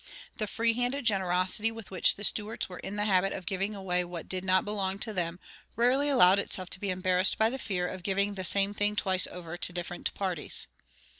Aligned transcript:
The 0.37 0.47
free 0.47 0.73
handed 0.73 1.05
generosity 1.05 1.69
with 1.71 1.91
which 1.91 2.15
the 2.15 2.23
Stuarts 2.23 2.67
were 2.67 2.79
in 2.79 2.95
the 2.95 3.05
habit 3.05 3.33
of 3.33 3.45
giving 3.45 3.75
away 3.75 4.03
what 4.03 4.27
did 4.27 4.43
not 4.43 4.65
belong 4.65 4.97
to 4.97 5.13
them 5.13 5.39
rarely 5.75 6.09
allowed 6.09 6.39
itself 6.39 6.71
to 6.71 6.79
be 6.79 6.89
embarrassed 6.89 7.37
by 7.37 7.51
the 7.51 7.59
fear 7.59 7.87
of 7.87 8.01
giving 8.01 8.33
the 8.33 8.43
same 8.43 8.73
thing 8.73 8.95
twice 8.95 9.27
over 9.27 9.57
to 9.57 9.71
different 9.71 10.11
parties. 10.15 10.65